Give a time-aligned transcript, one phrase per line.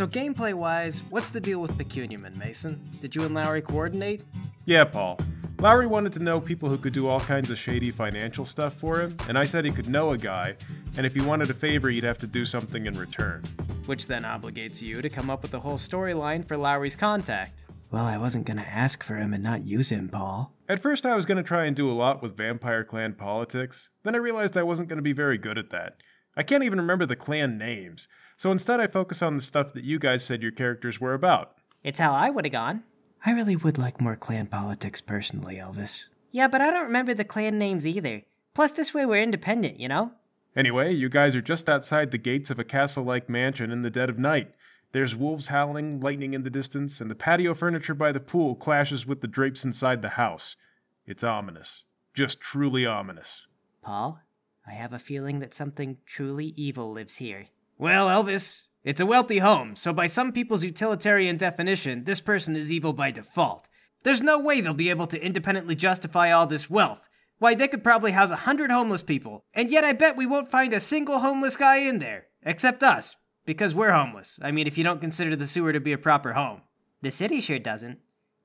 [0.00, 2.80] So, gameplay wise, what's the deal with Pecuniaman, Mason?
[3.02, 4.22] Did you and Lowry coordinate?
[4.64, 5.20] Yeah, Paul.
[5.58, 8.98] Lowry wanted to know people who could do all kinds of shady financial stuff for
[8.98, 10.56] him, and I said he could know a guy,
[10.96, 13.42] and if he wanted a favor, he'd have to do something in return.
[13.84, 17.64] Which then obligates you to come up with a whole storyline for Lowry's contact.
[17.90, 20.54] Well, I wasn't gonna ask for him and not use him, Paul.
[20.66, 23.90] At first, I was going to try and do a lot with Vampire Clan politics,
[24.04, 25.98] then I realized I wasn't going to be very good at that.
[26.38, 28.08] I can't even remember the clan names,
[28.40, 31.56] so instead I focus on the stuff that you guys said your characters were about.
[31.84, 32.84] It's how I would have gone.
[33.26, 36.06] I really would like more clan politics personally, Elvis.
[36.30, 38.22] Yeah, but I don't remember the clan names either.
[38.54, 40.12] Plus, this way we're independent, you know?
[40.56, 43.90] Anyway, you guys are just outside the gates of a castle like mansion in the
[43.90, 44.54] dead of night.
[44.92, 49.06] There's wolves howling, lightning in the distance, and the patio furniture by the pool clashes
[49.06, 50.56] with the drapes inside the house.
[51.04, 51.84] It's ominous.
[52.14, 53.46] Just truly ominous.
[53.82, 54.22] Paul,
[54.66, 57.48] I have a feeling that something truly evil lives here.
[57.80, 62.70] Well, Elvis, it's a wealthy home, so by some people's utilitarian definition, this person is
[62.70, 63.70] evil by default.
[64.04, 67.08] There's no way they'll be able to independently justify all this wealth.
[67.38, 70.50] Why, they could probably house a hundred homeless people, and yet I bet we won't
[70.50, 72.26] find a single homeless guy in there.
[72.42, 74.38] Except us, because we're homeless.
[74.42, 76.60] I mean, if you don't consider the sewer to be a proper home.
[77.00, 78.00] The city sure doesn't.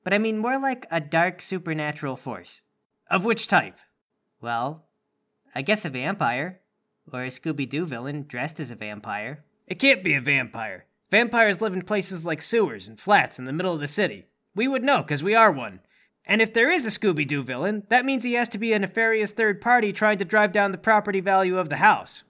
[0.06, 2.62] But I mean more like a dark supernatural force.
[3.12, 3.80] Of which type?
[4.40, 4.86] Well,
[5.54, 6.62] I guess a vampire.
[7.12, 9.44] Or a Scooby Doo villain dressed as a vampire.
[9.68, 10.86] It can't be a vampire.
[11.12, 14.26] Vampires live in places like sewers and flats in the middle of the city.
[14.56, 15.82] We would know, because we are one.
[16.26, 18.80] And if there is a Scooby Doo villain, that means he has to be a
[18.80, 22.24] nefarious third party trying to drive down the property value of the house.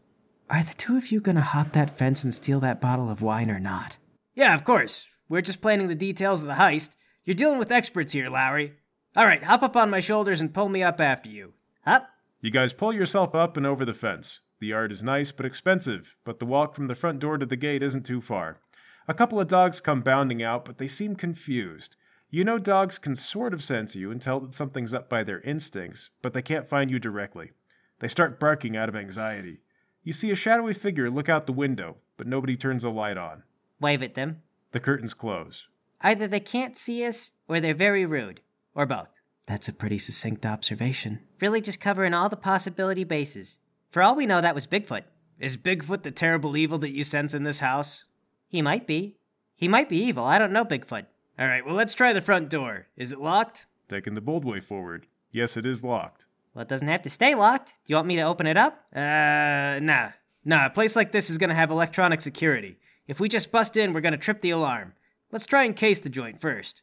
[0.49, 3.49] Are the two of you gonna hop that fence and steal that bottle of wine
[3.49, 3.97] or not?
[4.35, 5.05] Yeah, of course.
[5.29, 6.91] We're just planning the details of the heist.
[7.23, 8.73] You're dealing with experts here, Lowry.
[9.15, 11.53] All right, hop up on my shoulders and pull me up after you.
[11.85, 12.09] Up.
[12.41, 14.41] You guys pull yourself up and over the fence.
[14.65, 17.55] The yard is nice but expensive, but the walk from the front door to the
[17.55, 18.61] gate isn't too far.
[19.07, 21.95] A couple of dogs come bounding out, but they seem confused.
[22.31, 25.41] You know dogs can sort of sense you and tell that something's up by their
[25.41, 27.51] instincts, but they can't find you directly.
[27.99, 29.59] They start barking out of anxiety.
[30.03, 33.43] You see a shadowy figure look out the window, but nobody turns a light on.
[33.79, 34.41] Wave at them.
[34.71, 35.67] The curtains close.
[36.01, 38.41] Either they can't see us, or they're very rude.
[38.73, 39.09] Or both.
[39.45, 41.19] That's a pretty succinct observation.
[41.39, 43.59] Really just covering all the possibility bases.
[43.95, 45.03] For all we know, that was Bigfoot.
[45.39, 48.03] Is Bigfoot the terrible evil that you sense in this house?
[48.49, 49.15] He might be.
[49.55, 50.25] He might be evil.
[50.25, 51.05] I don't know Bigfoot.
[51.39, 52.87] All right, well, let's try the front door.
[52.97, 53.67] Is it locked?
[53.87, 55.07] Taking the bold way forward.
[55.31, 56.25] Yes, it is locked.
[56.53, 57.69] Well, it doesn't have to stay locked.
[57.69, 58.83] Do you want me to open it up?
[58.93, 60.09] Uh, nah.
[60.43, 62.75] Nah, a place like this is gonna have electronic security.
[63.07, 64.91] If we just bust in, we're gonna trip the alarm.
[65.31, 66.81] Let's try and case the joint first.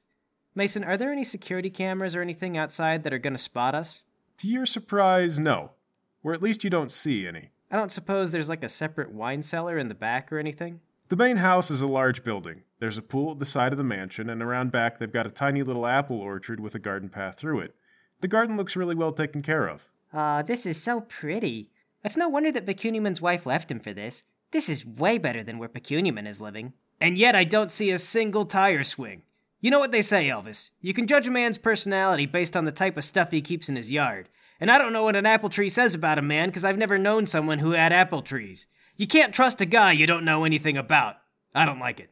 [0.55, 4.01] Mason, are there any security cameras or anything outside that are gonna spot us?
[4.39, 5.73] To your surprise, no.
[6.23, 7.51] Or at least you don't see any.
[7.71, 10.81] I don't suppose there's like a separate wine cellar in the back or anything?
[11.09, 12.63] The main house is a large building.
[12.79, 15.31] There's a pool at the side of the mansion, and around back they've got a
[15.31, 17.75] tiny little apple orchard with a garden path through it.
[18.21, 19.89] The garden looks really well taken care of.
[20.15, 21.71] Aw, this is so pretty.
[22.05, 24.23] It's no wonder that Pecuniaman's wife left him for this.
[24.53, 26.73] This is way better than where Pecuniaman is living.
[27.01, 29.23] And yet I don't see a single tire swing.
[29.61, 30.71] You know what they say, Elvis?
[30.81, 33.77] You can judge a man's personality based on the type of stuff he keeps in
[33.77, 34.29] his yard.
[34.63, 36.97] And I don't know what an apple tree says about a man because I've never
[36.97, 38.69] known someone who had apple trees.
[38.97, 41.17] You can't trust a guy you don't know anything about.
[41.53, 42.11] I don't like it.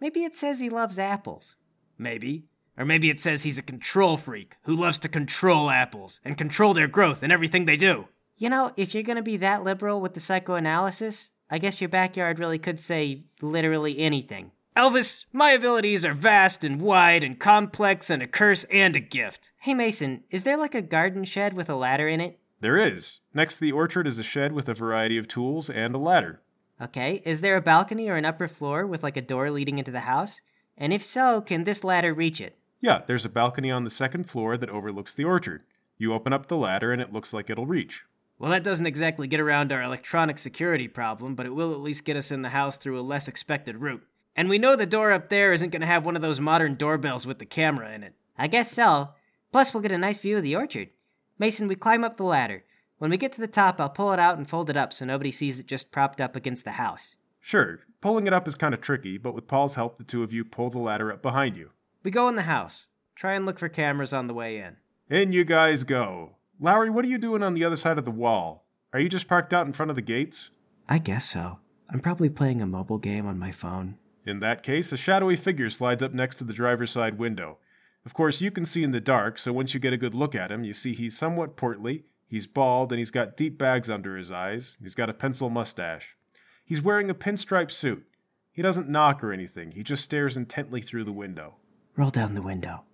[0.00, 1.56] Maybe it says he loves apples.
[1.98, 2.44] Maybe.
[2.78, 6.72] Or maybe it says he's a control freak who loves to control apples and control
[6.72, 8.06] their growth and everything they do.
[8.36, 12.38] You know, if you're gonna be that liberal with the psychoanalysis, I guess your backyard
[12.38, 14.52] really could say literally anything.
[14.76, 19.50] Elvis, my abilities are vast and wide and complex and a curse and a gift.
[19.58, 22.38] Hey Mason, is there like a garden shed with a ladder in it?
[22.60, 23.18] There is.
[23.34, 26.40] Next to the orchard is a shed with a variety of tools and a ladder.
[26.80, 29.90] Okay, is there a balcony or an upper floor with like a door leading into
[29.90, 30.40] the house?
[30.78, 32.56] And if so, can this ladder reach it?
[32.80, 35.64] Yeah, there's a balcony on the second floor that overlooks the orchard.
[35.98, 38.04] You open up the ladder and it looks like it'll reach.
[38.38, 42.04] Well, that doesn't exactly get around our electronic security problem, but it will at least
[42.04, 44.06] get us in the house through a less expected route.
[44.36, 46.74] And we know the door up there isn't going to have one of those modern
[46.76, 48.14] doorbells with the camera in it.
[48.38, 49.10] I guess so.
[49.52, 50.90] Plus, we'll get a nice view of the orchard.
[51.38, 52.64] Mason, we climb up the ladder.
[52.98, 55.04] When we get to the top, I'll pull it out and fold it up so
[55.04, 57.16] nobody sees it just propped up against the house.
[57.40, 60.32] Sure, pulling it up is kind of tricky, but with Paul's help, the two of
[60.32, 61.70] you pull the ladder up behind you.
[62.02, 62.86] We go in the house.
[63.14, 64.76] Try and look for cameras on the way in.
[65.08, 66.36] In you guys go.
[66.60, 68.66] Lowry, what are you doing on the other side of the wall?
[68.92, 70.50] Are you just parked out in front of the gates?
[70.88, 71.58] I guess so.
[71.88, 73.96] I'm probably playing a mobile game on my phone.
[74.26, 77.58] In that case, a shadowy figure slides up next to the driver's side window.
[78.04, 80.34] Of course, you can see in the dark, so once you get a good look
[80.34, 84.16] at him, you see he's somewhat portly, he's bald, and he's got deep bags under
[84.16, 84.76] his eyes.
[84.80, 86.16] He's got a pencil mustache.
[86.64, 88.06] He's wearing a pinstripe suit.
[88.52, 91.56] He doesn't knock or anything, he just stares intently through the window.
[91.96, 92.84] Roll down the window.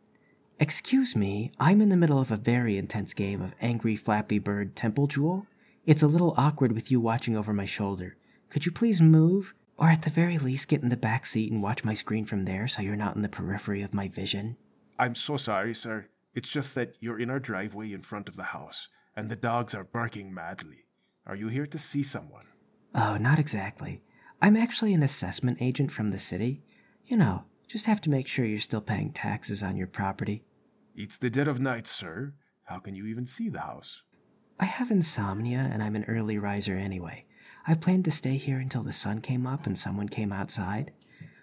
[0.58, 4.74] Excuse me, I'm in the middle of a very intense game of Angry Flappy Bird
[4.74, 5.46] Temple Jewel.
[5.84, 8.16] It's a little awkward with you watching over my shoulder.
[8.48, 9.54] Could you please move?
[9.78, 12.44] Or at the very least, get in the back seat and watch my screen from
[12.44, 14.56] there so you're not in the periphery of my vision?
[14.98, 16.06] I'm so sorry, sir.
[16.34, 19.74] It's just that you're in our driveway in front of the house, and the dogs
[19.74, 20.84] are barking madly.
[21.26, 22.46] Are you here to see someone?
[22.94, 24.02] Oh, not exactly.
[24.40, 26.62] I'm actually an assessment agent from the city.
[27.06, 30.44] You know, just have to make sure you're still paying taxes on your property.
[30.94, 32.34] It's the dead of night, sir.
[32.64, 34.02] How can you even see the house?
[34.58, 37.26] I have insomnia and I'm an early riser anyway.
[37.66, 40.92] I planned to stay here until the sun came up and someone came outside.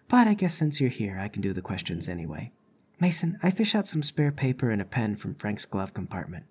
[0.08, 2.52] But I guess since you're here, I can do the questions anyway.
[3.00, 6.46] Mason, I fish out some spare paper and a pen from Frank's glove compartment.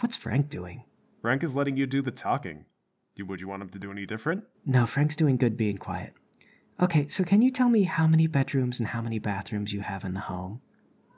[0.00, 0.84] What's Frank doing?
[1.22, 2.66] Frank is letting you do the talking.
[3.18, 4.44] Would you want him to do any different?
[4.64, 6.12] No, Frank's doing good being quiet.
[6.80, 10.04] Okay, so can you tell me how many bedrooms and how many bathrooms you have
[10.04, 10.60] in the home?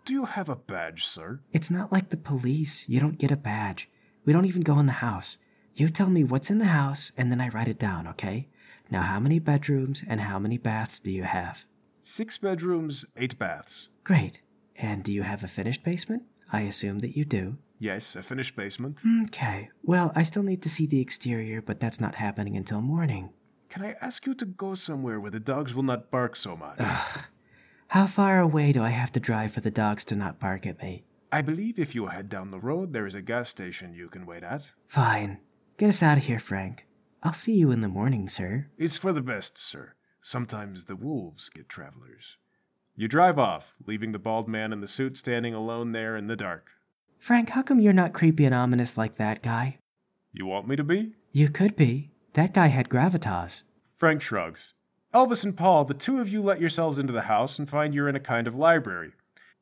[0.06, 1.41] Do you have a badge, sir?
[1.52, 2.88] It's not like the police.
[2.88, 3.91] You don't get a badge.
[4.25, 5.37] We don't even go in the house.
[5.80, 8.48] You tell me what's in the house, and then I write it down, okay?
[8.90, 11.64] Now, how many bedrooms and how many baths do you have?
[12.02, 13.88] Six bedrooms, eight baths.
[14.04, 14.42] Great.
[14.76, 16.24] And do you have a finished basement?
[16.52, 17.56] I assume that you do.
[17.78, 19.00] Yes, a finished basement.
[19.28, 19.70] Okay.
[19.82, 23.30] Well, I still need to see the exterior, but that's not happening until morning.
[23.70, 26.76] Can I ask you to go somewhere where the dogs will not bark so much?
[26.78, 27.20] Ugh.
[27.88, 30.82] How far away do I have to drive for the dogs to not bark at
[30.82, 31.04] me?
[31.32, 34.26] I believe if you head down the road, there is a gas station you can
[34.26, 34.72] wait at.
[34.86, 35.38] Fine.
[35.80, 36.84] Get us out of here, Frank.
[37.22, 38.66] I'll see you in the morning, sir.
[38.76, 39.94] It's for the best, sir.
[40.20, 42.36] Sometimes the wolves get travelers.
[42.96, 46.36] You drive off, leaving the bald man in the suit standing alone there in the
[46.36, 46.68] dark.
[47.18, 49.78] Frank, how come you're not creepy and ominous like that guy?
[50.34, 51.14] You want me to be?
[51.32, 52.10] You could be.
[52.34, 53.62] That guy had gravitas.
[53.90, 54.74] Frank shrugs.
[55.14, 58.06] Elvis and Paul, the two of you let yourselves into the house and find you're
[58.06, 59.12] in a kind of library.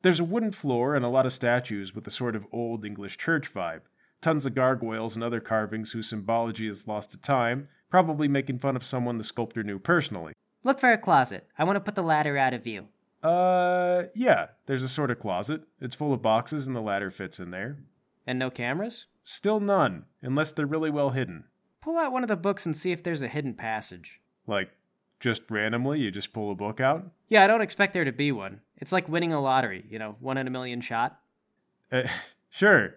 [0.01, 3.15] There's a wooden floor and a lot of statues with a sort of old English
[3.15, 3.83] church vibe.
[4.21, 8.75] Tons of gargoyles and other carvings whose symbology is lost to time, probably making fun
[8.75, 10.33] of someone the sculptor knew personally.
[10.63, 11.47] Look for a closet.
[11.57, 12.87] I want to put the ladder out of view.
[13.23, 15.63] Uh, yeah, there's a sort of closet.
[15.79, 17.77] It's full of boxes and the ladder fits in there.
[18.27, 19.05] And no cameras?
[19.23, 21.45] Still none, unless they're really well hidden.
[21.81, 24.19] Pull out one of the books and see if there's a hidden passage.
[24.47, 24.71] Like,
[25.19, 27.11] just randomly, you just pull a book out?
[27.29, 28.61] Yeah, I don't expect there to be one.
[28.77, 31.19] It's like winning a lottery, you know, one in a million shot.
[31.91, 32.03] Uh,
[32.49, 32.95] sure.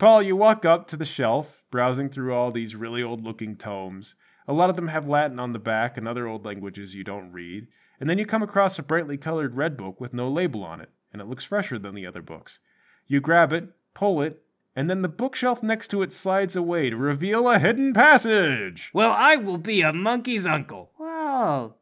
[0.00, 4.14] Paul, you walk up to the shelf, browsing through all these really old looking tomes.
[4.48, 7.32] A lot of them have Latin on the back and other old languages you don't
[7.32, 7.66] read.
[8.00, 10.88] And then you come across a brightly colored red book with no label on it,
[11.12, 12.60] and it looks fresher than the other books.
[13.08, 14.42] You grab it, pull it,
[14.74, 18.90] and then the bookshelf next to it slides away to reveal a hidden passage.
[18.94, 20.92] Well, I will be a monkey's uncle.
[20.96, 21.74] Whoa.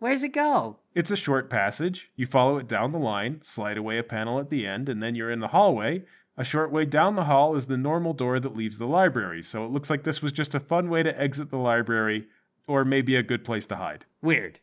[0.00, 0.80] Where's it go?
[0.96, 2.10] It's a short passage.
[2.16, 5.14] You follow it down the line, slide away a panel at the end, and then
[5.14, 6.02] you're in the hallway.
[6.42, 9.64] A short way down the hall is the normal door that leaves the library, so
[9.64, 12.26] it looks like this was just a fun way to exit the library,
[12.66, 14.06] or maybe a good place to hide.
[14.20, 14.58] Weird.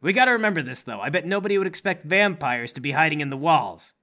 [0.00, 1.00] We gotta remember this, though.
[1.00, 3.94] I bet nobody would expect vampires to be hiding in the walls.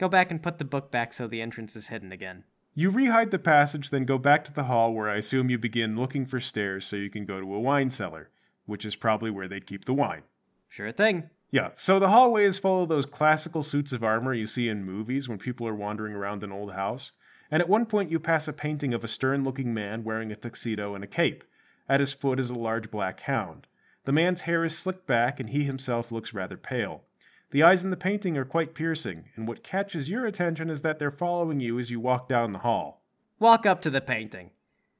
[0.00, 2.42] Go back and put the book back so the entrance is hidden again.
[2.74, 5.96] You rehide the passage, then go back to the hall where I assume you begin
[5.96, 8.30] looking for stairs so you can go to a wine cellar,
[8.66, 10.22] which is probably where they'd keep the wine.
[10.68, 11.30] Sure thing.
[11.54, 14.84] Yeah, so the hallway is full of those classical suits of armor you see in
[14.84, 17.12] movies when people are wandering around an old house.
[17.48, 20.34] And at one point, you pass a painting of a stern looking man wearing a
[20.34, 21.44] tuxedo and a cape.
[21.88, 23.68] At his foot is a large black hound.
[24.02, 27.04] The man's hair is slicked back, and he himself looks rather pale.
[27.52, 30.98] The eyes in the painting are quite piercing, and what catches your attention is that
[30.98, 33.04] they're following you as you walk down the hall.
[33.38, 34.50] Walk up to the painting.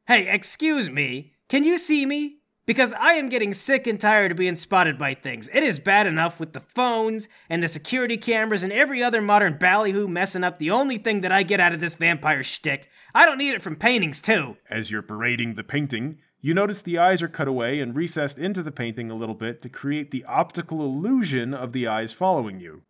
[0.06, 1.32] Hey, excuse me.
[1.48, 2.38] Can you see me?
[2.66, 5.48] Because I am getting sick and tired of being spotted by things.
[5.52, 9.58] It is bad enough with the phones and the security cameras and every other modern
[9.58, 12.88] ballyhoo messing up the only thing that I get out of this vampire shtick.
[13.14, 14.56] I don't need it from paintings, too.
[14.70, 18.62] As you're parading the painting, you notice the eyes are cut away and recessed into
[18.62, 22.82] the painting a little bit to create the optical illusion of the eyes following you.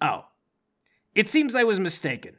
[0.00, 0.26] Oh.
[1.14, 2.38] It seems I was mistaken.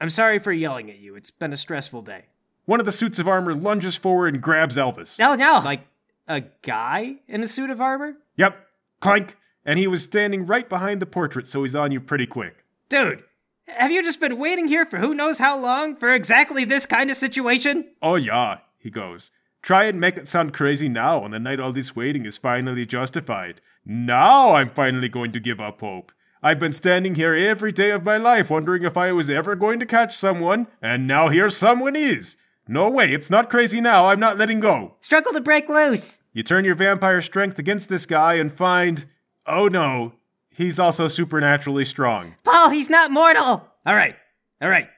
[0.00, 1.16] I'm sorry for yelling at you.
[1.16, 2.26] It's been a stressful day.
[2.68, 5.18] One of the suits of armor lunges forward and grabs Elvis.
[5.18, 5.62] No, no.
[5.64, 5.86] Like
[6.26, 8.18] a guy in a suit of armor?
[8.36, 8.58] Yep,
[9.00, 12.66] clank, and he was standing right behind the portrait, so he's on you pretty quick.
[12.90, 13.24] Dude,
[13.68, 17.10] have you just been waiting here for who knows how long for exactly this kind
[17.10, 17.86] of situation?
[18.02, 19.30] Oh, yeah, he goes.
[19.62, 22.84] Try and make it sound crazy now on the night all this waiting is finally
[22.84, 23.62] justified.
[23.86, 26.12] Now I'm finally going to give up hope.
[26.42, 29.80] I've been standing here every day of my life wondering if I was ever going
[29.80, 32.36] to catch someone, and now here someone is.
[32.70, 34.08] No way, it's not crazy now.
[34.08, 34.94] I'm not letting go.
[35.00, 36.18] Struggle to break loose.
[36.34, 39.06] You turn your vampire strength against this guy and find.
[39.46, 40.12] Oh no,
[40.50, 42.34] he's also supernaturally strong.
[42.44, 43.66] Paul, he's not mortal!
[43.86, 44.16] All right,
[44.60, 44.88] all right.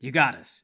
[0.00, 0.60] You got us.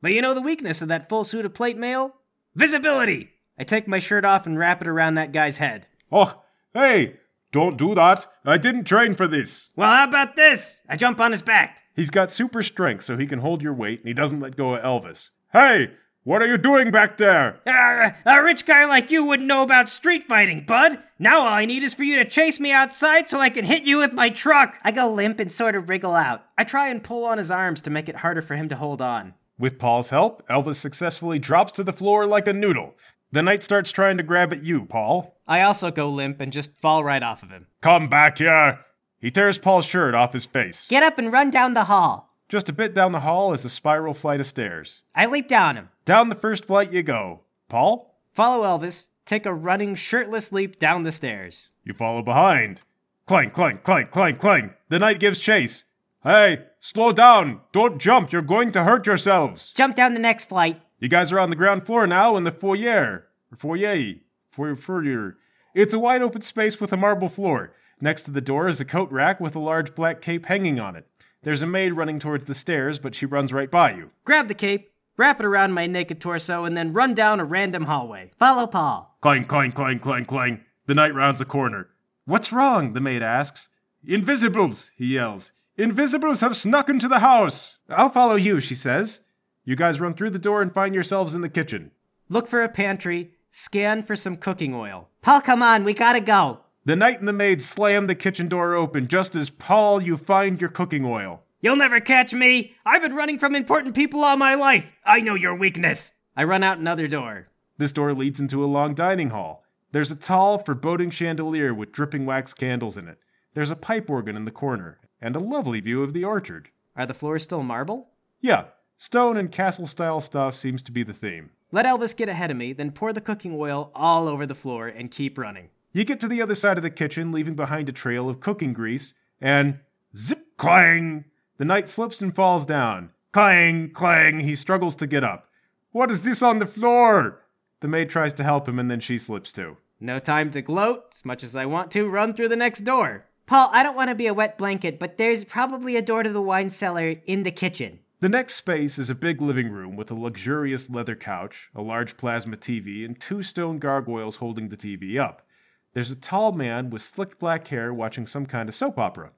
[0.00, 2.14] But you know the weakness of that full suit of plate mail?
[2.54, 3.32] Visibility!
[3.58, 5.86] I take my shirt off and wrap it around that guy's head.
[6.12, 6.40] Oh,
[6.72, 7.16] hey,
[7.52, 8.26] don't do that.
[8.44, 9.70] I didn't train for this.
[9.74, 10.78] Well, how about this?
[10.88, 11.78] I jump on his back.
[11.94, 14.74] He's got super strength so he can hold your weight and he doesn't let go
[14.76, 15.30] of Elvis.
[15.52, 15.90] Hey,
[16.22, 17.60] what are you doing back there?
[17.66, 21.02] Uh, a rich guy like you wouldn't know about street fighting, bud.
[21.18, 23.82] Now all I need is for you to chase me outside so I can hit
[23.82, 24.78] you with my truck.
[24.84, 26.44] I go limp and sort of wriggle out.
[26.56, 29.02] I try and pull on his arms to make it harder for him to hold
[29.02, 29.34] on.
[29.58, 32.94] With Paul's help, Elvis successfully drops to the floor like a noodle.
[33.32, 35.36] The knight starts trying to grab at you, Paul.
[35.48, 37.66] I also go limp and just fall right off of him.
[37.80, 38.78] Come back here.
[39.18, 40.86] He tears Paul's shirt off his face.
[40.88, 42.29] Get up and run down the hall.
[42.50, 45.02] Just a bit down the hall is a spiral flight of stairs.
[45.14, 45.90] I leap down him.
[46.04, 47.42] Down the first flight you go.
[47.68, 48.18] Paul?
[48.34, 51.68] Follow Elvis, take a running, shirtless leap down the stairs.
[51.84, 52.80] You follow behind.
[53.24, 54.72] Clank, clank, clank, clank, clank.
[54.88, 55.84] The knight gives chase.
[56.24, 57.60] Hey, slow down.
[57.70, 58.32] Don't jump.
[58.32, 59.70] You're going to hurt yourselves.
[59.76, 60.82] Jump down the next flight.
[60.98, 63.28] You guys are on the ground floor now in the foyer.
[63.54, 64.14] Foyer.
[64.50, 65.36] Foyer, foyer.
[65.72, 67.76] It's a wide open space with a marble floor.
[68.00, 70.96] Next to the door is a coat rack with a large black cape hanging on
[70.96, 71.06] it.
[71.42, 74.10] There's a maid running towards the stairs, but she runs right by you.
[74.24, 77.84] Grab the cape, wrap it around my naked torso, and then run down a random
[77.84, 78.30] hallway.
[78.38, 79.16] Follow Paul.
[79.22, 80.64] Clang, clang, clang, clang, clang.
[80.86, 81.88] The knight rounds a corner.
[82.26, 82.92] What's wrong?
[82.92, 83.68] the maid asks.
[84.06, 85.52] Invisibles, he yells.
[85.76, 87.76] Invisibles have snuck into the house.
[87.88, 89.20] I'll follow you, she says.
[89.64, 91.90] You guys run through the door and find yourselves in the kitchen.
[92.28, 95.08] Look for a pantry, scan for some cooking oil.
[95.22, 96.60] Paul, come on, we gotta go.
[96.82, 100.58] The knight and the maid slam the kitchen door open just as Paul, you find
[100.58, 101.42] your cooking oil.
[101.60, 102.74] You'll never catch me!
[102.86, 104.86] I've been running from important people all my life!
[105.04, 106.12] I know your weakness!
[106.34, 107.48] I run out another door.
[107.76, 109.62] This door leads into a long dining hall.
[109.92, 113.18] There's a tall, foreboding chandelier with dripping wax candles in it.
[113.52, 116.70] There's a pipe organ in the corner, and a lovely view of the orchard.
[116.96, 118.08] Are the floors still marble?
[118.40, 121.50] Yeah, stone and castle style stuff seems to be the theme.
[121.72, 124.88] Let Elvis get ahead of me, then pour the cooking oil all over the floor
[124.88, 125.68] and keep running.
[125.92, 128.72] You get to the other side of the kitchen, leaving behind a trail of cooking
[128.72, 129.80] grease, and
[130.16, 131.24] zip clang!
[131.58, 133.10] The knight slips and falls down.
[133.32, 135.48] Clang, clang, he struggles to get up.
[135.90, 137.42] What is this on the floor?
[137.80, 139.78] The maid tries to help him, and then she slips too.
[139.98, 141.06] No time to gloat.
[141.12, 143.26] As much as I want to, run through the next door.
[143.46, 146.30] Paul, I don't want to be a wet blanket, but there's probably a door to
[146.30, 147.98] the wine cellar in the kitchen.
[148.20, 152.16] The next space is a big living room with a luxurious leather couch, a large
[152.16, 155.46] plasma TV, and two stone gargoyles holding the TV up.
[155.92, 159.32] There's a tall man with slick black hair watching some kind of soap opera.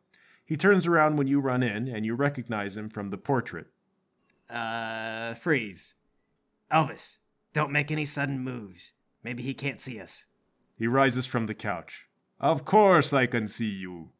[0.44, 3.68] He turns around when you run in, and you recognize him from the portrait.
[4.50, 5.94] Uh, freeze.
[6.70, 7.18] Elvis,
[7.52, 8.92] don't make any sudden moves.
[9.22, 10.26] Maybe he can't see us.
[10.76, 12.06] He rises from the couch.
[12.40, 14.10] Of course I can see you.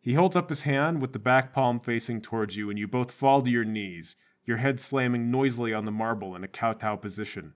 [0.00, 3.10] He holds up his hand with the back palm facing towards you, and you both
[3.12, 7.54] fall to your knees, your head slamming noisily on the marble in a kowtow position.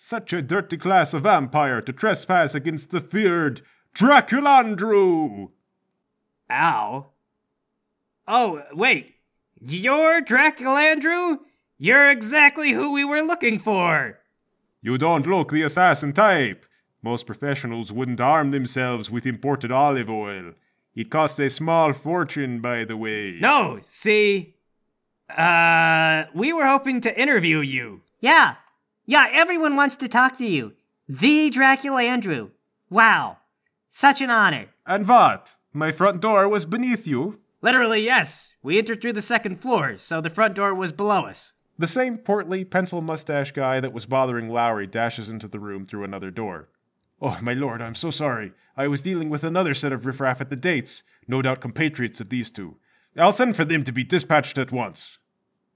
[0.00, 3.62] Such a dirty class of vampire to trespass against the feared
[3.96, 5.50] Draculandru!
[6.48, 7.06] Ow.
[8.28, 9.16] Oh, wait.
[9.60, 11.38] You're Draculandru?
[11.78, 14.20] You're exactly who we were looking for.
[14.80, 16.64] You don't look the assassin type.
[17.02, 20.52] Most professionals wouldn't arm themselves with imported olive oil.
[20.94, 23.38] It costs a small fortune, by the way.
[23.40, 24.54] No, see.
[25.28, 28.02] Uh, we were hoping to interview you.
[28.20, 28.54] Yeah.
[29.10, 30.74] Yeah, everyone wants to talk to you.
[31.08, 32.50] The Dracula Andrew.
[32.90, 33.38] Wow.
[33.88, 34.66] Such an honor.
[34.86, 35.56] And what?
[35.72, 37.38] My front door was beneath you?
[37.62, 38.52] Literally, yes.
[38.62, 41.52] We entered through the second floor, so the front door was below us.
[41.78, 46.04] The same portly, pencil mustache guy that was bothering Lowry dashes into the room through
[46.04, 46.68] another door.
[47.18, 48.52] Oh, my lord, I'm so sorry.
[48.76, 52.28] I was dealing with another set of riffraff at the dates, no doubt compatriots of
[52.28, 52.76] these two.
[53.16, 55.16] I'll send for them to be dispatched at once.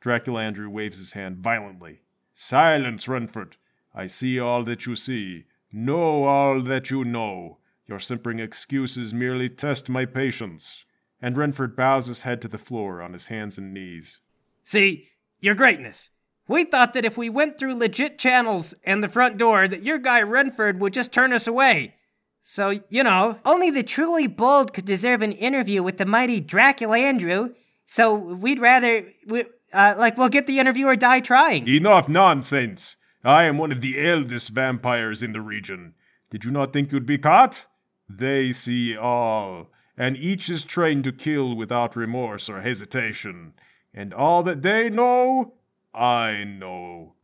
[0.00, 2.02] Dracula Andrew waves his hand violently.
[2.34, 3.56] Silence, Renford.
[3.94, 7.58] I see all that you see, know all that you know.
[7.86, 10.84] Your simpering excuses merely test my patience.
[11.20, 14.18] And Renford bows his head to the floor on his hands and knees.
[14.64, 15.10] See,
[15.40, 16.10] your greatness.
[16.48, 19.98] We thought that if we went through legit channels and the front door, that your
[19.98, 21.94] guy Renford would just turn us away.
[22.42, 26.98] So, you know, Only the truly bold could deserve an interview with the mighty Dracula
[26.98, 27.54] Andrew.
[27.86, 31.68] So we'd rather, we, uh, like, we'll get the interview or die trying.
[31.68, 32.96] Enough nonsense!
[33.24, 35.94] I am one of the eldest vampires in the region.
[36.30, 37.66] Did you not think you'd be caught?
[38.08, 43.54] They see all, and each is trained to kill without remorse or hesitation.
[43.94, 45.54] And all that they know,
[45.94, 47.14] I know.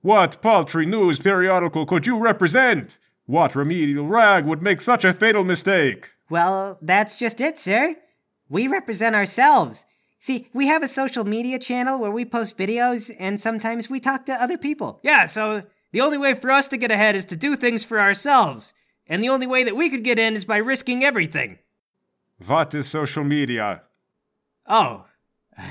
[0.00, 2.98] What paltry news periodical could you represent?
[3.26, 6.10] What remedial rag would make such a fatal mistake?
[6.30, 7.96] Well, that's just it, sir.
[8.48, 9.84] We represent ourselves.
[10.18, 14.26] See, we have a social media channel where we post videos and sometimes we talk
[14.26, 15.00] to other people.
[15.02, 18.00] Yeah, so the only way for us to get ahead is to do things for
[18.00, 18.72] ourselves.
[19.06, 21.58] And the only way that we could get in is by risking everything.
[22.44, 23.82] What is social media?
[24.66, 25.06] Oh.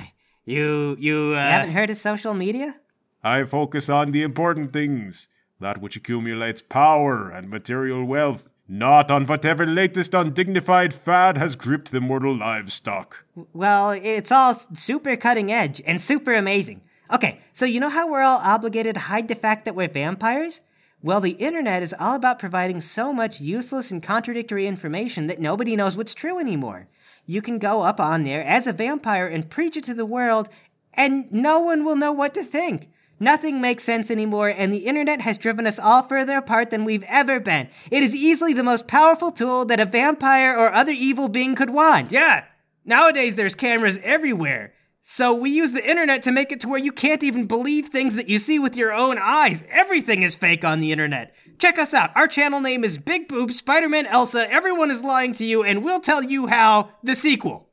[0.47, 1.37] You, you, uh.
[1.37, 2.75] You haven't heard of social media?
[3.23, 5.25] I focus on the important things,
[5.59, 11.91] that which accumulates power and material wealth, not on whatever latest undignified fad has gripped
[11.91, 13.25] the mortal livestock.
[13.53, 16.81] Well, it's all super cutting edge and super amazing.
[17.11, 20.61] Okay, so you know how we're all obligated to hide the fact that we're vampires?
[21.03, 25.75] Well, the internet is all about providing so much useless and contradictory information that nobody
[25.75, 26.87] knows what's true anymore.
[27.27, 30.49] You can go up on there as a vampire and preach it to the world,
[30.95, 32.89] and no one will know what to think.
[33.19, 37.05] Nothing makes sense anymore, and the internet has driven us all further apart than we've
[37.07, 37.69] ever been.
[37.89, 41.69] It is easily the most powerful tool that a vampire or other evil being could
[41.69, 42.11] want.
[42.11, 42.43] Yeah.
[42.83, 44.73] Nowadays, there's cameras everywhere.
[45.01, 48.15] So we use the internet to make it to where you can't even believe things
[48.15, 49.63] that you see with your own eyes.
[49.69, 51.33] Everything is fake on the internet.
[51.57, 52.09] Check us out.
[52.15, 54.51] Our channel name is Big Boob Spider Man Elsa.
[54.51, 57.69] Everyone is lying to you, and we'll tell you how the sequel.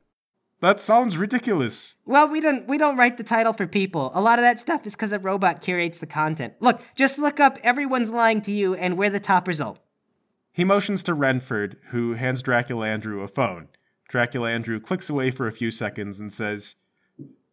[0.63, 1.95] That sounds ridiculous.
[2.05, 4.11] Well, we don't we don't write the title for people.
[4.13, 6.53] A lot of that stuff is because a robot curates the content.
[6.61, 9.79] Look, just look up "Everyone's Lying to You" and we're the top result.
[10.53, 13.67] He motions to Renford, who hands Dracula Andrew a phone.
[14.07, 16.77] Dracula Andrew clicks away for a few seconds and says,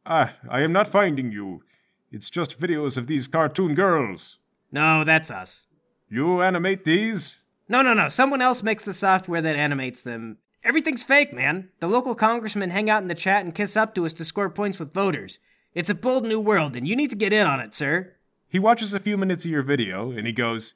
[0.06, 1.64] "Ah, I am not finding you.
[2.12, 4.38] It's just videos of these cartoon girls."
[4.70, 5.66] No, that's us.
[6.08, 7.42] You animate these?
[7.68, 8.08] No, no, no.
[8.08, 10.38] Someone else makes the software that animates them.
[10.62, 11.70] Everything's fake, man.
[11.80, 14.50] The local congressmen hang out in the chat and kiss up to us to score
[14.50, 15.38] points with voters.
[15.74, 18.14] It's a bold new world, and you need to get in on it, sir.
[18.48, 20.74] He watches a few minutes of your video, and he goes,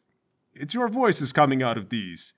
[0.54, 2.32] It's your voices coming out of these.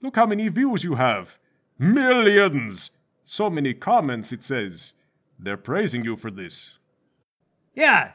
[0.00, 1.38] Look how many views you have.
[1.78, 2.90] Millions!
[3.24, 4.92] So many comments, it says.
[5.38, 6.78] They're praising you for this.
[7.74, 8.12] Yeah,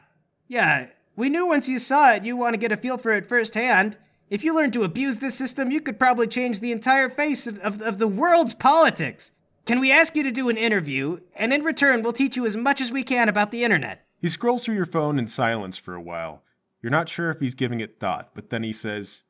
[0.48, 0.88] yeah.
[1.16, 3.98] We knew once you saw it, you want to get a feel for it firsthand.
[4.30, 7.60] If you learn to abuse this system, you could probably change the entire face of,
[7.60, 9.32] of, of, the world's politics.
[9.66, 12.58] Can we ask you to do an interview, and in return, we'll teach you as
[12.58, 14.06] much as we can about the internet?
[14.20, 16.44] He scrolls through your phone in silence for a while.
[16.82, 19.24] You're not sure if he's giving it thought, but then he says,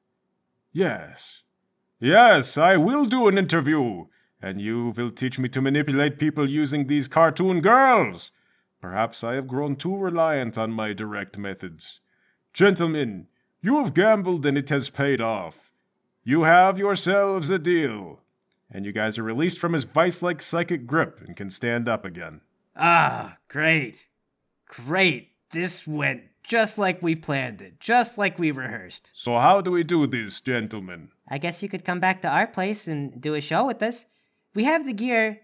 [0.71, 1.43] Yes.
[1.99, 4.05] Yes, I will do an interview,
[4.41, 8.31] and you will teach me to manipulate people using these cartoon girls.
[8.81, 11.99] Perhaps I have grown too reliant on my direct methods.
[12.53, 13.27] Gentlemen,
[13.61, 15.71] you have gambled and it has paid off.
[16.23, 18.21] You have yourselves a deal.
[18.69, 22.03] And you guys are released from his vice like psychic grip and can stand up
[22.03, 22.41] again.
[22.75, 24.07] Ah, great.
[24.67, 25.29] Great.
[25.51, 29.11] This went just like we planned it, just like we rehearsed.
[29.13, 31.09] So, how do we do this, gentlemen?
[31.27, 34.05] I guess you could come back to our place and do a show with us.
[34.53, 35.41] We have the gear,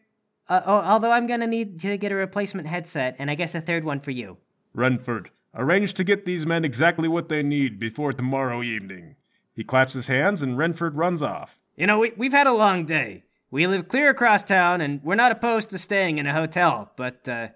[0.47, 3.61] uh, oh, although I'm gonna need to get a replacement headset, and I guess a
[3.61, 4.37] third one for you.
[4.73, 9.15] Renford, Arrange to get these men exactly what they need before tomorrow evening.
[9.53, 11.59] He claps his hands and Renford runs off.
[11.75, 13.23] You know, we, we've had a long day.
[13.51, 17.27] We live clear across town and we're not opposed to staying in a hotel, but
[17.29, 17.49] uh,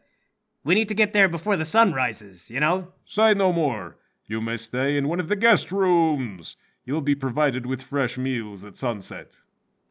[0.64, 2.90] we need to get there before the sun rises, you know?
[3.04, 3.98] Say no more.
[4.28, 6.56] You may stay in one of the guest rooms.
[6.86, 9.42] You'll be provided with fresh meals at sunset.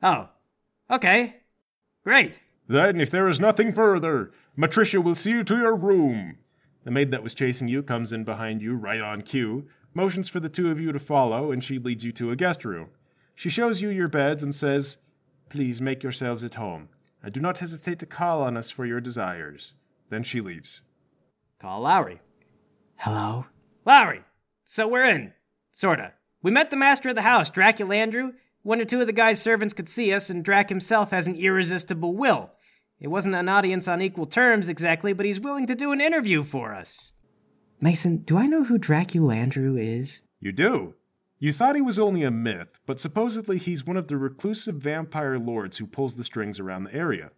[0.02, 0.28] Oh,
[0.90, 1.36] okay.
[2.04, 2.38] Great.
[2.68, 6.38] Then, if there is nothing further, Matricia will see you to your room.
[6.86, 10.38] The maid that was chasing you comes in behind you right on cue, motions for
[10.38, 12.90] the two of you to follow, and she leads you to a guest room.
[13.34, 14.98] She shows you your beds and says,
[15.48, 16.88] Please make yourselves at home,
[17.24, 19.72] and do not hesitate to call on us for your desires.
[20.10, 20.80] Then she leaves.
[21.58, 22.20] Call Lowry.
[22.94, 23.46] Hello?
[23.84, 24.22] Lowry!
[24.64, 25.32] So we're in.
[25.72, 26.12] Sorta.
[26.40, 28.34] We met the master of the house, Dracula Andrew.
[28.62, 31.34] One or two of the guy's servants could see us, and Drac himself has an
[31.34, 32.52] irresistible will.
[33.00, 36.42] It wasn't an audience on equal terms exactly, but he's willing to do an interview
[36.42, 36.98] for us.
[37.80, 40.22] Mason, do I know who Dracula Andrew is?
[40.40, 40.94] You do.
[41.38, 45.38] You thought he was only a myth, but supposedly he's one of the reclusive vampire
[45.38, 47.30] lords who pulls the strings around the area.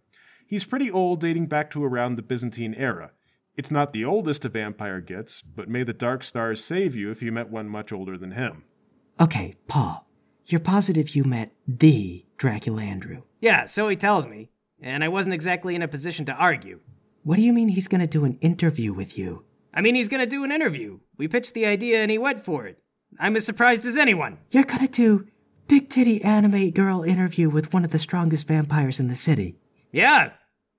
[0.46, 3.10] He's pretty old, dating back to around the Byzantine era.
[3.56, 7.20] It's not the oldest a vampire gets, but may the dark stars save you if
[7.20, 8.62] you met one much older than him.
[9.18, 10.06] Okay, Paul,
[10.46, 13.22] you're positive you met the Dracula Andrew?
[13.40, 16.80] Yeah, so he tells me and I wasn't exactly in a position to argue.
[17.22, 19.44] What do you mean he's gonna do an interview with you?
[19.74, 21.00] I mean, he's gonna do an interview.
[21.16, 22.78] We pitched the idea and he went for it.
[23.18, 24.38] I'm as surprised as anyone.
[24.50, 25.26] You're gonna do
[25.66, 29.56] big titty anime girl interview with one of the strongest vampires in the city.
[29.92, 30.32] Yeah,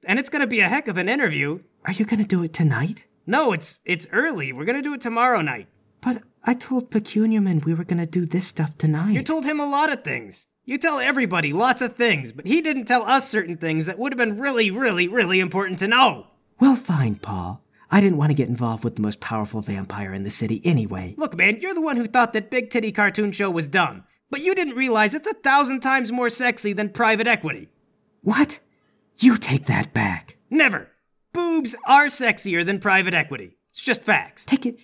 [0.04, 1.60] and it's gonna be a heck of an interview.
[1.86, 3.06] Are you gonna do it tonight?
[3.26, 4.52] No, it's it's early.
[4.52, 5.68] We're gonna do it tomorrow night.
[6.02, 9.14] But I told Pecuniaman we were gonna do this stuff tonight.
[9.14, 10.46] You told him a lot of things.
[10.66, 14.12] You tell everybody lots of things, but he didn't tell us certain things that would
[14.14, 16.28] have been really, really, really important to know.
[16.60, 17.64] well, fine, Paul.
[17.92, 21.16] I didn't want to get involved with the most powerful vampire in the city anyway.
[21.18, 24.04] Look, man, you're the one who thought that Big Titty Cartoon Show was dumb.
[24.30, 27.70] But you didn't realize it's a thousand times more sexy than private equity.
[28.22, 28.60] What?
[29.18, 30.38] You take that back.
[30.52, 30.90] Never.
[31.34, 33.58] Boobs are sexier than private equity.
[33.72, 34.46] It's just facts.
[34.46, 34.78] Take it.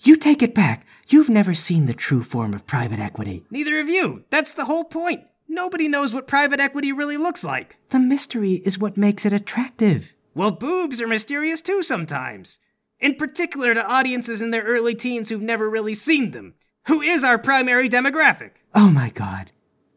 [0.00, 0.86] You take it back.
[1.08, 3.44] You've never seen the true form of private equity.
[3.50, 4.24] Neither of you.
[4.30, 5.24] That's the whole point.
[5.48, 7.76] Nobody knows what private equity really looks like.
[7.90, 10.14] The mystery is what makes it attractive.
[10.34, 12.58] Well, boobs are mysterious too sometimes.
[13.00, 16.54] In particular to audiences in their early teens who've never really seen them.
[16.86, 18.52] Who is our primary demographic?
[18.74, 19.50] Oh my god.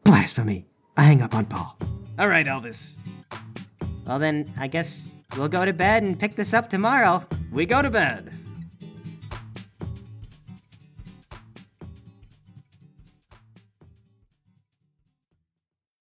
[0.04, 0.66] Blasphemy.
[0.98, 1.78] I hang up on Paul.
[2.18, 2.94] All right, Elvis.
[4.06, 7.26] Well, then, I guess we'll go to bed and pick this up tomorrow.
[7.52, 8.34] We go to bed.